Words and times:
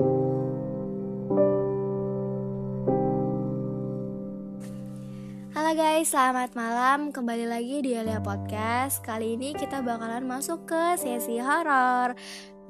Halo 0.00 0.16
guys, 5.76 6.08
selamat 6.08 6.56
malam. 6.56 7.12
Kembali 7.12 7.44
lagi 7.44 7.84
di 7.84 7.92
Alia 7.92 8.24
Podcast. 8.24 9.04
Kali 9.04 9.36
ini 9.36 9.52
kita 9.52 9.84
bakalan 9.84 10.24
masuk 10.24 10.64
ke 10.64 10.96
sesi 10.96 11.36
horor. 11.36 12.16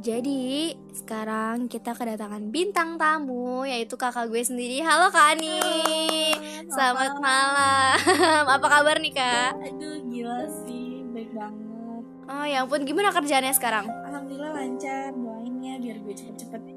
Jadi, 0.03 0.74
sekarang 0.90 1.71
kita 1.71 1.95
kedatangan 1.95 2.51
bintang 2.51 2.99
tamu 2.99 3.62
yaitu 3.62 3.94
kakak 3.94 4.26
gue 4.26 4.42
sendiri. 4.42 4.83
Halo 4.83 5.15
Kak 5.15 5.38
Ani. 5.38 6.35
Selamat 6.67 7.15
malam. 7.22 7.94
Apa 8.58 8.67
kabar 8.67 8.99
nih, 8.99 9.15
Kak? 9.15 9.54
Aduh 9.54 10.03
gila 10.10 10.51
sih, 10.67 11.06
baik 11.15 11.31
banget. 11.31 12.03
Oh, 12.26 12.42
ya 12.42 12.67
ampun, 12.67 12.83
gimana 12.83 13.15
kerjaannya 13.15 13.54
sekarang? 13.54 13.87
Alhamdulillah 13.87 14.51
lancar, 14.51 15.15
doain 15.15 15.62
ya 15.62 15.78
biar 15.78 15.99
gue 16.02 16.15
cepet-cepet. 16.15 16.70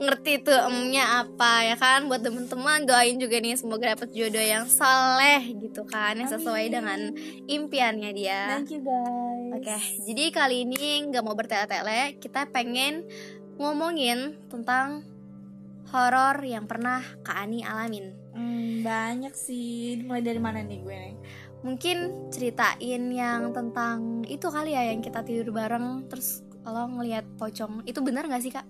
Ngerti 0.00 0.42
tuh 0.42 0.58
emnya 0.68 1.24
apa 1.24 1.64
ya 1.66 1.76
kan? 1.78 2.06
Buat 2.10 2.26
temen-temen 2.26 2.88
doain 2.88 3.16
juga 3.16 3.38
nih 3.38 3.56
semoga 3.56 3.94
dapet 3.94 4.10
jodoh 4.12 4.42
yang 4.42 4.64
saleh 4.66 5.54
gitu 5.60 5.86
kan, 5.86 6.18
yang 6.18 6.30
sesuai 6.30 6.68
Amin. 6.68 6.74
dengan 6.74 7.00
impiannya 7.46 8.10
dia. 8.14 8.58
Thank 8.58 8.74
you 8.74 8.82
guys. 8.82 9.52
Oke, 9.60 9.78
jadi 10.08 10.24
kali 10.34 10.66
ini 10.66 11.08
nggak 11.10 11.22
mau 11.24 11.36
bertele-tele, 11.38 12.18
kita 12.18 12.50
pengen 12.50 13.06
ngomongin 13.58 14.38
tentang 14.50 15.06
horor 15.94 16.42
yang 16.42 16.66
pernah 16.66 16.98
Kak 17.22 17.46
Ani 17.46 17.62
alamin. 17.62 18.10
Hmm, 18.34 18.82
banyak 18.82 19.30
sih. 19.30 20.02
Mulai 20.02 20.26
dari 20.26 20.40
mana 20.42 20.58
nih 20.58 20.82
gue 20.82 20.96
nih? 20.96 21.16
Mungkin 21.62 22.28
ceritain 22.34 23.02
yang 23.14 23.54
tentang 23.54 24.26
itu 24.26 24.50
kali 24.50 24.74
ya 24.74 24.90
yang 24.90 25.00
kita 25.00 25.22
tidur 25.22 25.54
bareng 25.54 26.10
terus 26.10 26.42
kalau 26.66 26.90
ngelihat 26.90 27.24
pocong. 27.38 27.86
Itu 27.86 28.02
benar 28.02 28.26
nggak 28.26 28.42
sih 28.42 28.50
kak? 28.50 28.66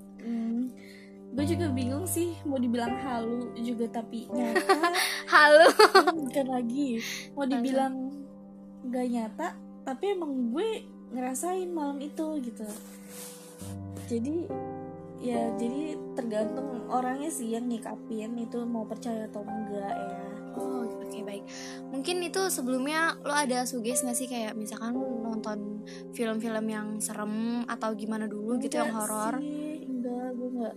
Gue 1.35 1.45
juga 1.45 1.67
bingung 1.69 2.07
sih 2.07 2.39
mau 2.47 2.57
dibilang 2.57 2.95
halu 2.95 3.51
juga 3.59 3.91
tapi 3.93 4.31
nyata 4.31 4.95
Halo. 5.35 5.67
Hmm, 5.67 6.25
bukan 6.25 6.47
lagi 6.47 7.03
mau 7.35 7.43
dibilang 7.45 7.95
gak 8.87 9.07
nyata 9.09 9.49
tapi 9.83 10.15
emang 10.15 10.55
gue 10.55 10.87
ngerasain 11.11 11.69
malam 11.69 11.99
itu 11.99 12.39
gitu 12.41 12.65
jadi 14.05 14.47
ya 15.19 15.57
jadi 15.57 15.97
tergantung 16.13 16.85
orangnya 16.87 17.29
sih 17.29 17.51
yang 17.51 17.65
nyikapin 17.65 18.37
itu 18.37 18.61
mau 18.63 18.85
percaya 18.85 19.27
atau 19.27 19.43
enggak 19.43 19.91
ya 19.91 20.21
Oh, 20.55 20.87
oke 20.87 21.19
baik. 21.27 21.43
Mungkin 21.91 22.23
itu 22.23 22.47
sebelumnya 22.47 23.19
lo 23.27 23.35
ada 23.35 23.67
suges 23.67 24.07
nggak 24.07 24.15
sih 24.15 24.31
kayak 24.31 24.55
misalkan 24.55 24.95
nonton 24.95 25.83
film-film 26.15 26.71
yang 26.71 27.03
serem 27.03 27.67
atau 27.67 27.91
gimana 27.99 28.31
dulu 28.31 28.63
gitu 28.63 28.79
yang 28.79 28.95
Enggak 28.95 29.03
horor? 29.03 29.35
enggak 29.83 30.27
gue 30.31 30.49
enggak 30.55 30.75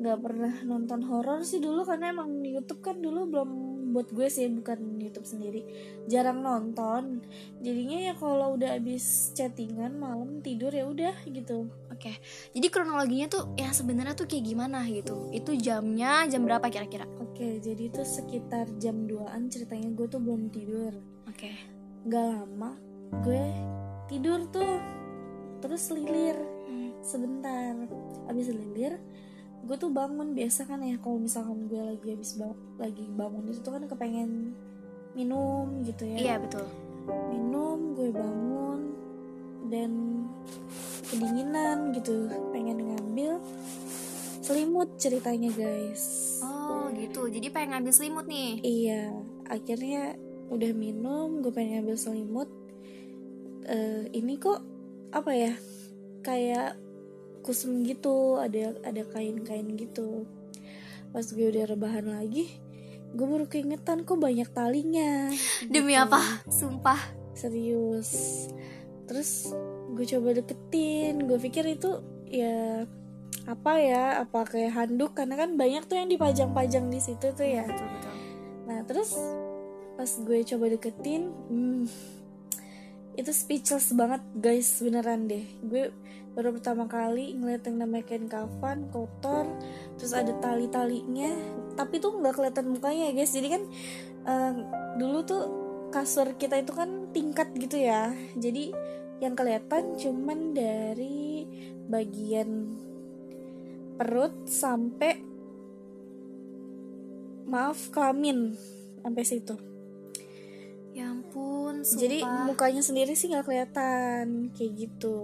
nggak 0.00 0.18
pernah 0.24 0.54
nonton 0.64 1.04
horor 1.04 1.44
sih 1.44 1.60
dulu 1.60 1.84
karena 1.84 2.08
emang 2.08 2.40
YouTube 2.40 2.80
kan 2.80 2.96
dulu 2.98 3.28
belum 3.28 3.50
buat 3.90 4.08
gue 4.14 4.30
sih 4.30 4.48
bukan 4.48 4.96
YouTube 4.96 5.26
sendiri 5.28 5.60
jarang 6.08 6.40
nonton 6.40 7.20
jadinya 7.60 8.08
ya 8.08 8.12
kalau 8.16 8.56
udah 8.56 8.80
habis 8.80 9.34
chattingan 9.36 9.98
malam 10.00 10.40
tidur 10.40 10.72
ya 10.72 10.88
udah 10.88 11.14
gitu 11.28 11.68
Oke. 12.00 12.16
Jadi 12.56 12.72
kronologinya 12.72 13.28
tuh 13.28 13.52
ya 13.60 13.68
sebenarnya 13.76 14.16
tuh 14.16 14.24
kayak 14.24 14.48
gimana 14.48 14.88
gitu? 14.88 15.28
Itu 15.36 15.52
jamnya 15.52 16.24
jam 16.32 16.48
berapa 16.48 16.64
kira-kira? 16.72 17.04
oke 17.40 17.64
jadi 17.64 17.88
itu 17.88 18.04
sekitar 18.04 18.68
jam 18.76 19.08
2an 19.08 19.48
ceritanya 19.48 19.88
gue 19.96 20.06
tuh 20.12 20.20
belum 20.20 20.52
tidur 20.52 20.92
Oke. 21.24 21.48
nggak 22.04 22.24
lama 22.36 22.76
gue 23.24 23.44
tidur 24.12 24.44
tuh 24.52 24.76
terus 25.64 25.88
lilir 25.88 26.36
Hmm. 26.68 26.92
sebentar 27.00 27.74
abis 28.28 28.52
lilir 28.52 29.00
gue 29.62 29.76
tuh 29.76 29.88
bangun 29.88 30.32
biasa 30.32 30.64
kan 30.64 30.80
ya 30.80 30.96
kalau 30.96 31.18
misalkan 31.18 31.66
gue 31.66 31.78
lagi 31.78 32.08
habis 32.10 32.34
ba- 32.34 32.54
lagi 32.76 33.04
bangun 33.08 33.44
itu 33.46 33.60
tuh 33.60 33.72
kan 33.72 33.84
kepengen 33.84 34.56
minum 35.12 35.82
gitu 35.82 36.04
ya 36.04 36.16
Iya 36.18 36.34
betul. 36.38 36.66
minum 37.28 37.92
gue 37.92 38.10
bangun 38.10 38.80
dan 39.66 39.90
kedinginan 41.04 41.92
gitu 41.92 42.24
pengen 42.50 42.78
ngambil 42.84 43.38
selimut 44.40 44.88
ceritanya 44.96 45.50
guys 45.50 46.26
Oh 46.40 46.88
gitu. 46.92 47.26
Jadi 47.26 47.46
pengen 47.48 47.76
ngambil 47.76 47.92
selimut 47.92 48.26
nih. 48.26 48.58
iya 48.60 49.02
akhirnya 49.44 50.16
udah 50.48 50.72
minum 50.72 51.38
gue 51.40 51.50
pengen 51.50 51.80
ngambil 51.80 51.96
selimut 51.96 52.48
Eh, 53.62 54.10
ini 54.12 54.34
kok 54.34 54.58
apa 55.10 55.30
ya 55.30 55.54
kayak 56.20 56.74
kusem 57.40 57.82
gitu 57.84 58.38
ada 58.38 58.76
ada 58.84 59.02
kain-kain 59.08 59.76
gitu 59.76 60.28
pas 61.10 61.26
gue 61.26 61.46
udah 61.50 61.64
rebahan 61.66 62.06
lagi 62.06 62.60
gue 63.10 63.26
baru 63.26 63.46
keingetan 63.50 64.06
kok 64.06 64.22
banyak 64.22 64.46
talinya 64.54 65.32
Demi 65.72 65.98
gitu. 65.98 66.06
apa? 66.06 66.20
Sumpah. 66.46 67.00
serius 67.34 68.46
terus 69.08 69.50
gue 69.96 70.06
coba 70.06 70.36
deketin 70.38 71.24
gue 71.24 71.38
pikir 71.40 71.66
itu 71.66 71.98
ya 72.30 72.84
apa 73.48 73.72
ya 73.80 74.22
apa 74.22 74.46
kayak 74.46 74.76
handuk 74.76 75.16
karena 75.16 75.34
kan 75.34 75.56
banyak 75.56 75.82
tuh 75.88 75.96
yang 75.98 76.06
dipajang-pajang 76.12 76.86
di 76.92 77.00
situ 77.02 77.32
tuh 77.34 77.48
ya 77.48 77.64
Betul 77.66 77.88
betul. 77.90 78.14
nah 78.68 78.78
terus 78.86 79.16
pas 79.98 80.10
gue 80.20 80.38
coba 80.46 80.64
deketin 80.70 81.32
hmm, 81.48 81.82
itu 83.18 83.30
speechless 83.34 83.90
banget 83.94 84.22
guys 84.38 84.78
beneran 84.82 85.26
deh. 85.26 85.44
Gue 85.64 85.90
baru 86.34 86.54
pertama 86.54 86.86
kali 86.86 87.34
ngeliat 87.34 87.66
yang 87.66 87.82
namanya 87.82 88.04
kain 88.06 88.30
kafan 88.30 88.86
kotor 88.94 89.46
terus 89.98 90.14
ada 90.14 90.30
tali-talinya. 90.38 91.34
Tapi 91.74 91.98
tuh 91.98 92.18
nggak 92.22 92.34
kelihatan 92.38 92.66
mukanya 92.70 93.10
ya 93.10 93.12
guys. 93.16 93.32
Jadi 93.34 93.48
kan 93.50 93.62
eh, 94.26 94.52
dulu 94.98 95.18
tuh 95.26 95.42
kasur 95.90 96.38
kita 96.38 96.58
itu 96.62 96.70
kan 96.70 97.10
tingkat 97.10 97.50
gitu 97.58 97.76
ya. 97.82 98.14
Jadi 98.38 98.70
yang 99.20 99.36
kelihatan 99.36 99.98
cuman 100.00 100.56
dari 100.56 101.44
bagian 101.90 102.72
perut 104.00 104.48
sampai 104.48 105.20
maaf 107.44 107.92
kelamin 107.92 108.54
sampai 109.02 109.24
situ. 109.26 109.69
Sumpah. 111.80 112.00
jadi 112.00 112.18
mukanya 112.46 112.82
sendiri 112.84 113.12
sih 113.16 113.32
nggak 113.32 113.46
kelihatan 113.46 114.52
kayak 114.54 114.72
gitu 114.76 115.18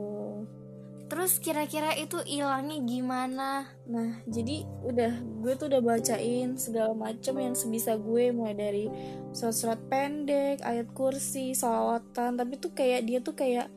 Terus 1.06 1.38
kira-kira 1.38 1.94
itu 1.94 2.18
hilangnya 2.26 2.82
gimana? 2.82 3.70
nah 3.86 4.10
jadi 4.26 4.66
udah 4.82 5.14
gue 5.38 5.52
tuh 5.54 5.70
udah 5.70 5.78
bacain 5.78 6.58
segala 6.58 6.98
macam 6.98 7.38
yang 7.38 7.54
sebisa 7.54 7.94
gue 7.94 8.34
mulai 8.34 8.58
dari 8.58 8.84
surat-surat 9.30 9.78
pendek 9.86 10.66
ayat 10.66 10.90
kursi 10.90 11.54
salawatan 11.54 12.34
tapi 12.34 12.58
tuh 12.58 12.74
kayak 12.74 13.06
dia 13.06 13.22
tuh 13.22 13.38
kayak 13.38 13.70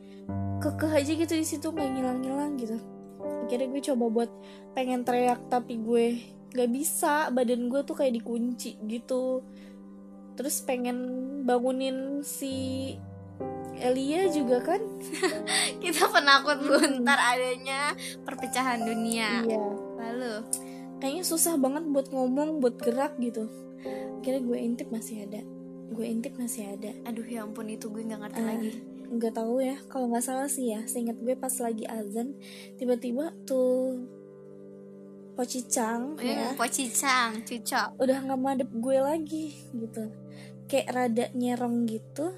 kekeh 0.58 0.90
aja 0.90 1.12
gitu 1.14 1.34
di 1.38 1.46
situ 1.46 1.70
nggak 1.70 1.88
ngilang-ngilang 1.94 2.58
gitu 2.58 2.76
akhirnya 3.46 3.68
gue 3.70 3.82
coba 3.94 4.04
buat 4.10 4.30
pengen 4.74 5.06
teriak 5.06 5.40
tapi 5.46 5.78
gue 5.78 6.06
nggak 6.50 6.70
bisa 6.74 7.30
badan 7.30 7.70
gue 7.70 7.80
tuh 7.86 7.94
kayak 7.94 8.18
dikunci 8.18 8.82
gitu 8.90 9.46
terus 10.40 10.64
pengen 10.64 10.96
bangunin 11.44 12.24
si 12.24 12.96
Elia 13.76 14.28
juga 14.28 14.60
kan? 14.62 14.80
Kita 15.82 16.08
penakut 16.08 16.60
bu, 16.60 16.76
ntar 17.00 17.16
adanya 17.16 17.92
perpecahan 18.22 18.80
dunia. 18.80 19.40
iya. 19.42 19.60
Lalu, 19.98 20.32
kayaknya 20.96 21.20
susah 21.22 21.56
banget 21.56 21.84
buat 21.86 22.08
ngomong 22.08 22.60
buat 22.60 22.76
gerak 22.76 23.16
gitu. 23.18 23.48
Akhirnya 24.16 24.40
gue 24.42 24.58
intip 24.58 24.88
masih 24.88 25.24
ada. 25.24 25.40
Gue 25.90 26.04
intip 26.06 26.36
masih 26.36 26.68
ada. 26.70 26.92
Aduh 27.04 27.24
ya 27.24 27.40
ampun 27.40 27.68
itu 27.68 27.88
gue 27.88 28.00
nggak 28.00 28.20
ngerti 28.20 28.40
Ah, 28.40 28.48
lagi. 28.48 28.70
nggak 29.10 29.32
tahu 29.34 29.60
ya. 29.60 29.76
Kalau 29.88 30.08
nggak 30.08 30.22
salah 30.22 30.46
sih 30.46 30.68
ya 30.68 30.84
seingat 30.84 31.16
gue 31.16 31.32
pas 31.34 31.52
lagi 31.56 31.84
azan 31.84 32.36
tiba-tiba 32.76 33.32
tuh 33.42 33.96
pocicang 35.32 36.20
ya 36.20 36.52
Hmm, 36.52 36.54
pocicang, 36.54 37.30
cucok. 37.40 37.96
udah 37.96 38.16
nggak 38.20 38.36
madep 38.38 38.70
gue 38.70 38.98
lagi 39.00 39.46
gitu 39.72 40.04
kayak 40.70 40.88
rada 40.94 41.26
nyerong 41.34 41.90
gitu. 41.90 42.30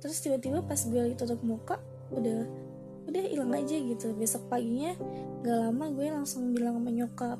Terus 0.00 0.18
tiba-tiba 0.24 0.64
pas 0.64 0.80
gue 0.80 0.96
lagi 0.98 1.14
tutup 1.14 1.44
muka 1.44 1.76
udah 2.08 2.48
udah 3.06 3.22
hilang 3.28 3.52
aja 3.52 3.76
gitu. 3.76 4.16
Besok 4.16 4.48
paginya 4.48 4.96
gak 5.44 5.58
lama 5.68 5.84
gue 5.92 6.06
langsung 6.08 6.56
bilang 6.56 6.80
sama 6.80 6.90
nyokap 6.90 7.38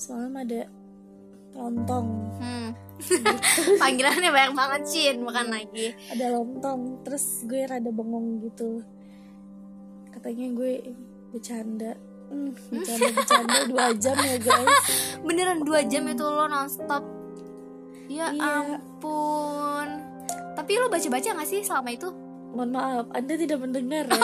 semalam 0.00 0.32
ada 0.40 0.60
lontong. 1.52 2.08
Hmm. 2.40 2.68
Panggilannya 3.80 4.30
banyak 4.32 4.54
banget 4.56 4.82
Cin, 4.88 5.16
makan 5.24 5.48
lagi. 5.52 5.92
ada 6.12 6.36
lontong 6.36 7.04
terus 7.04 7.44
gue 7.44 7.68
rada 7.68 7.90
bengong 7.92 8.40
gitu. 8.48 8.80
Katanya 10.08 10.46
gue 10.56 10.72
bercanda. 11.34 11.92
Hmm, 12.30 12.54
bercanda 12.70 13.10
bercanda 13.12 13.58
dua 13.66 13.86
jam 13.98 14.16
ya 14.16 14.36
guys. 14.40 14.72
Beneran 15.26 15.60
dua 15.66 15.84
jam 15.84 16.08
itu 16.08 16.24
lo 16.24 16.48
nonstop. 16.48 17.19
Ya 18.10 18.26
Iya. 18.28 18.66
ampun. 18.66 19.86
Tapi 20.52 20.72
lo 20.76 20.86
baca-baca 20.88 21.28
gak 21.32 21.46
sih 21.46 21.62
selama 21.62 21.90
itu? 21.90 22.10
mohon 22.50 22.74
maaf 22.74 23.06
anda 23.14 23.38
tidak 23.38 23.62
mendengar 23.62 24.10
ya 24.10 24.18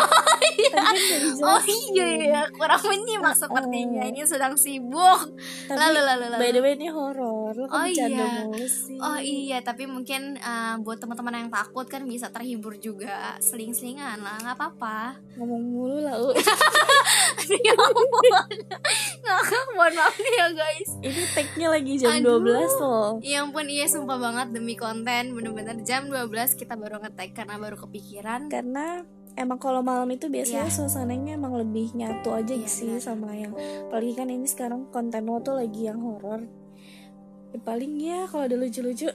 kan 0.75 0.95
udah 0.99 1.19
Oh 1.47 1.63
dijelasin. 1.63 1.95
iya 1.95 2.07
iya 2.19 2.43
kurang 2.51 2.83
menyimak 2.83 3.39
sepertinya 3.39 4.03
ini 4.03 4.27
sedang 4.27 4.59
sibuk. 4.59 5.31
Tapi, 5.65 5.79
Lalu 5.79 6.01
lalu 6.03 6.25
lalu. 6.27 6.41
by 6.43 6.51
the 6.51 6.59
way 6.59 6.75
ini 6.75 6.91
horor 6.91 7.55
kan 7.55 7.71
Oh, 7.71 7.87
iya. 7.87 8.43
sih 8.67 8.99
Oh 8.99 9.15
iya, 9.17 9.63
tapi 9.63 9.87
mungkin 9.87 10.35
eh, 10.35 10.75
buat 10.77 10.99
teman-teman 10.99 11.39
yang 11.39 11.51
takut 11.55 11.87
kan 11.87 12.03
bisa 12.03 12.27
terhibur 12.29 12.75
juga, 12.77 13.39
seling-selingan 13.39 14.19
lah, 14.19 14.43
nggak 14.43 14.59
apa-apa. 14.59 15.23
ngomong 15.39 15.63
mulu 15.65 15.99
lah 16.03 16.19
Ya 17.49 17.75
ampun, 17.75 18.25
ngakak 19.21 19.65
mohon 19.77 19.93
maaf 19.95 20.17
nih 20.17 20.35
ya 20.35 20.47
guys. 20.53 20.89
ini 20.99 21.23
tag-nya 21.31 21.69
lagi 21.69 21.93
jam 21.97 22.11
Aduh. 22.15 22.39
12 22.41 22.51
loh 22.79 23.11
Ya 23.21 23.41
ampun, 23.41 23.67
iya 23.67 23.87
sumpah 23.87 24.17
banget 24.17 24.53
demi 24.53 24.75
konten, 24.75 25.33
bener-bener 25.33 25.79
jam 25.83 26.07
12 26.07 26.27
kita 26.55 26.75
baru 26.75 26.99
ngetek 26.99 27.35
karena 27.35 27.57
baru 27.57 27.77
kepikiran. 27.77 28.49
karena 28.49 29.03
emang 29.35 29.57
kalau 29.57 29.81
malam 29.81 30.09
itu 30.09 30.27
biasanya 30.27 30.65
Iya. 30.65 30.75
suasananya 30.75 31.33
emang 31.35 31.55
lebih 31.55 31.93
nyatu 31.93 32.33
aja 32.33 32.53
Iya, 32.53 32.67
sih 32.67 32.89
benar. 32.91 33.05
sama 33.05 33.31
yang 33.33 33.53
apalagi 33.85 34.13
kan 34.15 34.29
ini 34.29 34.45
sekarang 34.45 34.89
konten 34.89 35.23
lo 35.23 35.39
tuh 35.39 35.55
lagi 35.55 35.85
yang 35.85 35.99
horor 35.99 36.41
ya, 37.51 37.59
paling 37.61 37.93
ya 37.97 38.25
kalau 38.25 38.45
ada 38.45 38.55
lucu-lucu 38.55 39.13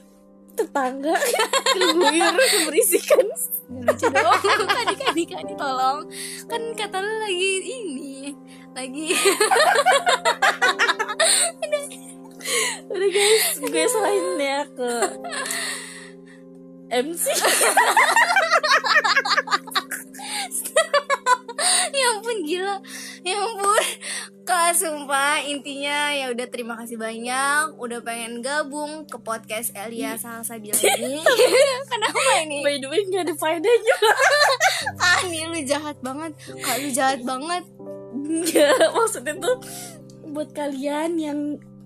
tetangga 0.52 1.16
keluyur 1.72 2.34
keberisikan 2.36 3.26
Nggak 3.64 3.88
lucu 3.88 4.06
dong, 4.06 4.36
kadi 4.68 4.94
kadi 5.12 5.28
kadi 5.28 5.52
tolong. 5.60 6.08
Kan 6.48 6.72
kata 6.72 7.04
lu 7.04 7.14
lagi 7.20 7.50
ini, 7.60 8.32
lagi 8.72 9.12
udah. 11.60 11.84
Guys. 13.12 13.60
Gue 13.60 13.84
selain 13.92 14.26
ya 14.40 14.64
ke 14.72 14.90
MC 16.92 17.24
ya 21.92 22.06
ampun 22.16 22.36
gila. 22.48 22.76
Ya 23.20 23.36
ampun. 23.36 23.84
Kak 24.42 24.74
sumpah 24.74 25.38
intinya 25.46 26.10
ya 26.10 26.34
udah 26.34 26.46
terima 26.50 26.74
kasih 26.80 26.98
banyak. 26.98 27.78
Udah 27.78 28.00
pengen 28.02 28.42
gabung 28.42 29.06
ke 29.06 29.16
podcast 29.20 29.70
Elia 29.76 30.18
Salsa 30.18 30.58
bilang 30.58 30.82
ini 30.82 31.22
kenapa 31.92 32.20
ini? 32.42 32.64
By 32.64 32.80
the 32.82 32.88
way 32.90 33.06
gak 33.06 33.28
ada 33.28 33.34
faedahnya. 33.38 33.96
ah 34.02 34.50
nih 35.28 35.46
lu 35.50 35.60
jahat 35.66 35.96
banget 36.02 36.32
kak 36.62 36.76
lu 36.82 36.88
jahat 36.90 37.20
banget 37.22 37.64
Enggak, 38.12 38.76
maksudnya 38.96 39.34
tuh 39.40 39.56
buat 40.30 40.54
kalian 40.54 41.18
yang 41.18 41.38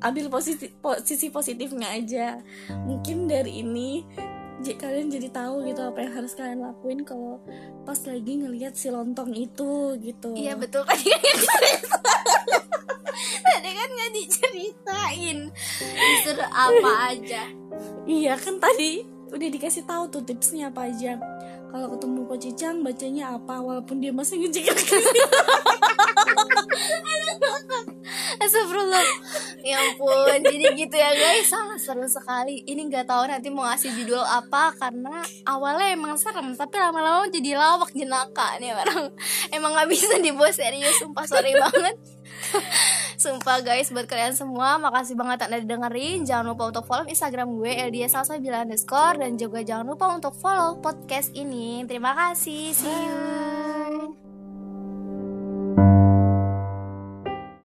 ambil 0.02 0.28
posisi 0.28 0.68
posisi 0.78 1.32
positifnya 1.32 1.96
aja. 1.96 2.26
Mungkin 2.84 3.30
dari 3.30 3.64
ini 3.64 4.04
kalian 4.66 5.14
jadi 5.14 5.30
tahu 5.30 5.62
gitu 5.70 5.78
apa 5.78 6.02
yang 6.02 6.12
harus 6.18 6.34
kalian 6.34 6.58
lakuin 6.58 7.06
kalau 7.06 7.38
pas 7.86 8.02
lagi 8.02 8.42
ngelihat 8.42 8.74
si 8.74 8.90
lontong 8.90 9.30
itu 9.30 9.94
gitu. 10.02 10.34
iya 10.34 10.58
betul 10.58 10.82
kan 10.82 10.96
tadi 13.46 13.70
kan 13.70 13.88
nggak 13.94 14.10
diceritain 14.10 15.38
disuruh 15.78 16.50
apa 16.50 17.14
aja 17.14 17.46
Iya 18.10 18.34
kan 18.38 18.58
tadi 18.58 19.06
udah 19.34 19.48
dikasih 19.50 19.84
tahu 19.86 20.06
tuh 20.10 20.22
tipsnya 20.22 20.70
apa 20.70 20.86
aja. 20.86 21.18
Kalau 21.76 21.92
ketemu 21.92 22.24
kocicang 22.24 22.80
bacanya 22.80 23.36
apa? 23.36 23.60
Walaupun 23.60 24.00
dia 24.00 24.08
masih 24.08 24.40
ngejekir 24.40 24.72
Astagfirullah. 28.40 29.04
Ya 29.60 29.84
ampun 29.84 30.40
Jadi 30.40 30.72
gitu 30.72 30.96
ya 30.96 31.12
guys. 31.12 31.52
Sangat 31.52 31.84
seru 31.84 32.08
sekali. 32.08 32.64
Ini 32.64 32.88
gak 32.88 33.12
tahu 33.12 33.28
nanti 33.28 33.52
mau 33.52 33.68
ngasih 33.68 33.92
judul 33.92 34.24
apa 34.24 34.72
Karena 34.72 35.20
awalnya 35.44 35.92
emang 35.92 36.16
serem 36.16 36.56
Tapi 36.56 36.80
lama-lama 36.80 37.28
jadi 37.28 37.60
lawak 37.60 37.92
jenaka 37.92 38.56
nih 38.56 38.72
orang. 38.72 39.12
Emang 39.52 39.76
gak 39.76 39.92
bisa 39.92 40.16
dibawa 40.16 40.48
serius 40.48 40.96
Sumpah 40.96 41.28
sorry 41.28 41.52
banget 41.60 42.00
Sumpah 43.16 43.64
guys 43.64 43.88
buat 43.88 44.04
kalian 44.04 44.36
semua 44.36 44.76
Makasih 44.76 45.16
banget 45.16 45.48
anda 45.48 45.58
dengerin. 45.64 46.28
Jangan 46.28 46.52
lupa 46.52 46.68
untuk 46.68 46.84
follow 46.84 47.08
Instagram 47.08 47.56
gue 47.56 47.72
Eldia 47.72 48.08
Salsa 48.12 48.36
underscore 48.36 49.16
Dan 49.20 49.40
juga 49.40 49.64
jangan 49.64 49.88
lupa 49.88 50.12
untuk 50.12 50.36
follow 50.36 50.76
podcast 50.84 51.32
ini. 51.32 51.82
Terima 51.88 52.12
kasih. 52.12 52.76
See 52.76 52.92
you 52.92 53.45